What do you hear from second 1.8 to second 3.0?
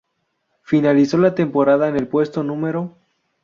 en el puesto No.